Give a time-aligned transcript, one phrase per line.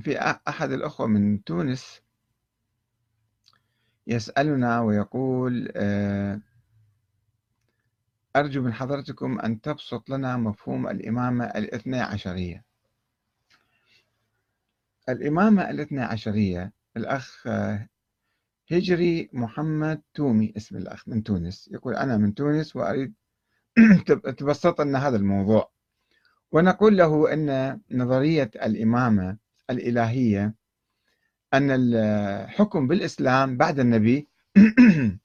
[0.00, 0.18] في
[0.48, 2.00] أحد الأخوة من تونس
[4.06, 6.40] يسألنا ويقول آه،
[8.36, 12.64] أرجو من حضرتكم أن تبسط لنا مفهوم الإمامة الاثنى عشرية.
[15.08, 17.88] الإمامة الاثنى عشرية الأخ آه،
[18.72, 23.14] هجري محمد تومي اسم الأخ من تونس يقول أنا من تونس وأريد
[24.38, 25.70] تبسط لنا هذا الموضوع.
[26.52, 30.54] ونقول له أن نظرية الإمامة الإلهية
[31.54, 34.28] أن الحكم بالإسلام بعد النبي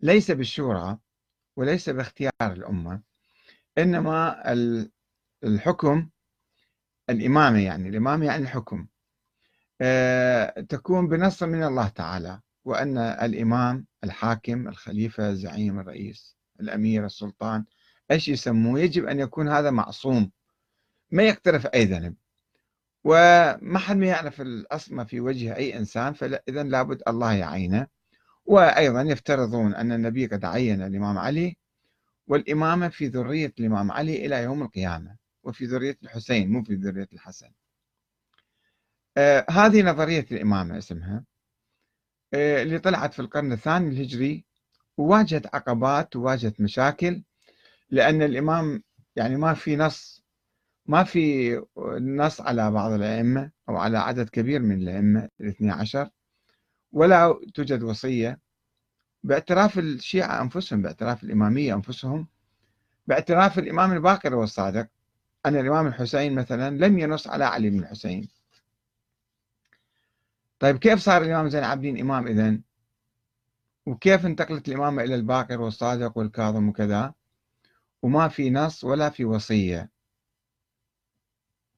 [0.00, 0.98] ليس بالشورى
[1.56, 3.02] وليس باختيار الأمة
[3.78, 4.42] إنما
[5.44, 6.08] الحكم
[7.10, 8.86] الإمامة يعني الإمامة يعني الحكم.
[9.80, 17.64] آه، تكون بنص من الله تعالى وأن الإمام الحاكم الخليفة الزعيم الرئيس الأمير السلطان
[18.10, 20.30] إيش يسموه؟ يجب أن يكون هذا معصوم.
[21.10, 22.16] ما يقترف أي ذنب.
[23.04, 27.86] وما حد ما يعرف العصمة في وجه أي إنسان فإذا لابد الله يعينه.
[28.46, 31.56] وأيضا يفترضون أن النبي قد عين الإمام علي
[32.26, 37.50] والإمامة في ذرية الإمام علي إلى يوم القيامة وفي ذرية الحسين مو في ذرية الحسن.
[39.16, 41.24] آه هذه نظرية الإمامة اسمها
[42.34, 44.44] آه اللي طلعت في القرن الثاني الهجري
[44.96, 47.22] وواجهت عقبات وواجهت مشاكل
[47.90, 48.82] لأن الإمام
[49.16, 50.19] يعني ما في نص
[50.86, 51.56] ما في
[52.00, 56.10] نص على بعض الأئمة أو على عدد كبير من الأئمة الاثني عشر
[56.92, 58.40] ولا توجد وصية.
[59.22, 62.26] باعتراف الشيعة أنفسهم باعتراف الإمامية أنفسهم
[63.06, 64.86] باعتراف الإمام الباقر والصادق.
[65.46, 68.28] أن الإمام الحسين مثلا لم ينص على علي بن الحسين.
[70.58, 72.62] طيب كيف صار الإمام زين العابدين إمام إذن؟
[73.86, 77.14] وكيف انتقلت الإمامة إلى الباقر والصادق والكاظم وكذا؟
[78.02, 79.90] وما في نص ولا في وصية.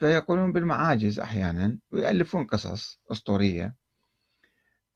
[0.00, 3.74] فيقولون بالمعاجز أحيانا ويألفون قصص أسطورية.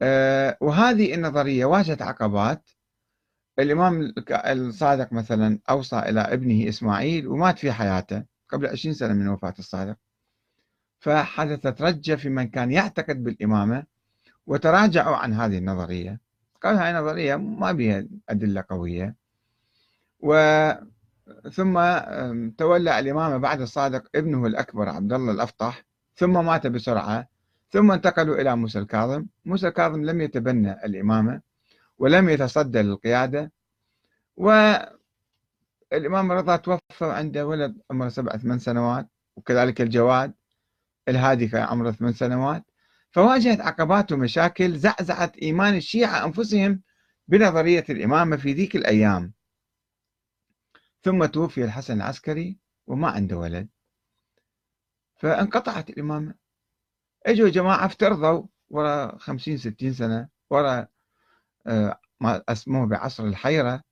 [0.03, 2.71] أه وهذه النظرية واجهت عقبات.
[3.59, 9.55] الإمام الصادق مثلا أوصى إلى ابنه إسماعيل ومات في حياته قبل 20 سنة من وفاة
[9.59, 9.97] الصادق.
[10.99, 13.85] فحدثت رجة في من كان يعتقد بالإمامة
[14.47, 16.21] وتراجعوا عن هذه النظرية.
[16.63, 19.15] قالوا هاي نظرية ما بها أدلة قوية.
[20.21, 20.35] و
[21.53, 21.99] ثم
[22.59, 25.85] تولى الإمامة بعد الصادق ابنه الأكبر عبد الله الأفطح
[26.17, 27.29] ثم مات بسرعة
[27.71, 29.27] ثم انتقلوا إلى موسى الكاظم.
[29.45, 31.41] موسى الكاظم لم يتبنى الإمامة
[31.99, 33.53] ولم يتصدى للقيادة
[34.37, 40.35] والإمام رضا توفى عنده ولد عمره سبع ثمان سنوات وكذلك الجواد
[41.09, 42.65] الهادي كان عمره ثمان سنوات.
[43.11, 46.81] فواجهت عقبات ومشاكل زعزعت إيمان الشيعة أنفسهم
[47.29, 49.34] بنظرية الإمامة في ذيك الأيام.
[51.05, 53.69] ثم توفي الحسن العسكري وما عنده ولد.
[55.17, 56.35] فانقطعت الإمامة.
[57.27, 60.89] إجوا جماعة افترضوا ورا خمسين ستين سنة ورا
[61.67, 63.83] آه، ما أسموه بعصر الحيرة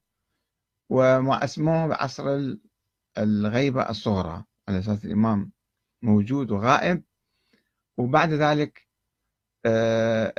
[0.90, 2.56] وما أسموه بعصر
[3.18, 4.44] الغيبة الصغرى.
[4.68, 5.52] على أساس الإمام
[6.02, 7.04] موجود وغائب.
[7.98, 8.88] وبعد ذلك
[9.66, 10.34] آه،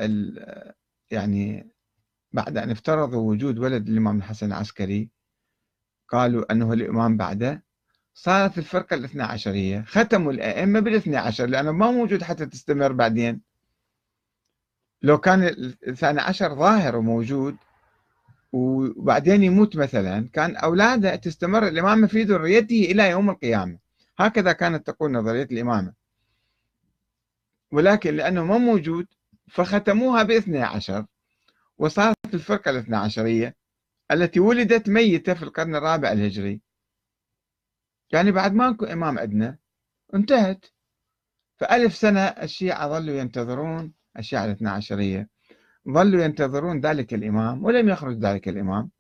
[1.12, 1.72] يعني
[2.32, 5.10] بعد أن افترضوا وجود ولد الإمام الحسن العسكري
[6.14, 7.64] قالوا أنه الإمام بعده.
[8.14, 13.42] صارت الفرقة الاثنى عشرية ختموا الأئمة بالاثنى عشر لأنه ما موجود حتى تستمر بعدين.
[15.02, 15.44] لو كان
[15.88, 17.56] الثاني عشر ظاهر وموجود
[18.52, 21.68] وبعدين يموت مثلا كان أولاده تستمر.
[21.68, 23.78] الإمامة في ذريته إلى يوم القيامة.
[24.20, 25.94] هكذا كانت تقول نظرية الإمامة
[27.72, 29.08] ولكن لأنه ما موجود
[29.50, 31.06] فختموها باثنى عشر.
[31.78, 33.63] وصارت الفرقة الاثنى عشرية
[34.14, 36.62] التي ولدت ميتة في القرن الرابع الهجري.
[38.12, 39.58] يعني بعد ماكو إمام عندنا
[40.14, 40.66] انتهت.
[41.58, 45.30] فألف سنة الشيعة ظلوا ينتظرون الشيعة الاثنى عشرية
[45.90, 48.92] ظلوا ينتظرون ذلك الإمام ولم يخرج ذلك الإمام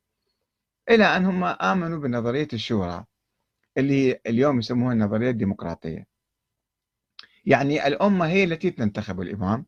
[0.89, 3.05] إلى أن هم آمنوا بنظرية الشورى
[3.77, 6.07] اللي اليوم يسموها النظرية الديمقراطية.
[7.45, 9.65] يعني الأمة هي التي تنتخب الإمام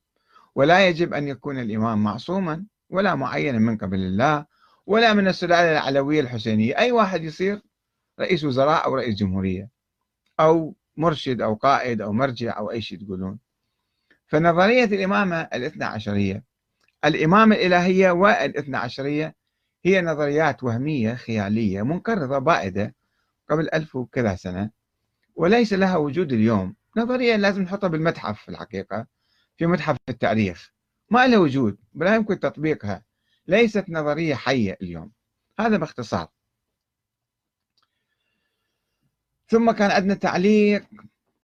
[0.55, 4.45] ولا يجب أن يكون الإمام معصوما ولا معينا من قبل الله
[4.85, 6.77] ولا من السلالة العلوية الحسينية.
[6.77, 7.61] أي واحد يصير
[8.19, 9.69] رئيس وزراء أو رئيس جمهورية
[10.39, 13.39] أو مرشد أو قائد أو مرجع أو أي شيء تقولون.
[14.27, 16.43] فنظرية الإمامة الاثنى عشرية
[17.05, 19.35] الإمامة الإلهية والاثنى عشرية
[19.85, 22.95] هي نظريات وهمية خيالية منقرضة بائدة
[23.49, 24.69] قبل ألف وكذا سنة
[25.35, 26.75] وليس لها وجود اليوم.
[26.97, 29.07] نظرية لازم نحطها بالمتحف في الحقيقة
[29.57, 30.71] في متحف التاريخ.
[31.09, 33.03] ما لها وجود ولا يمكن تطبيقها.
[33.47, 35.11] ليست نظرية حية اليوم.
[35.59, 36.27] هذا باختصار.
[39.47, 40.87] ثم كان عندنا تعليق